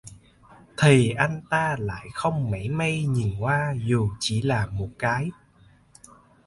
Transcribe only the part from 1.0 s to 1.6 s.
anh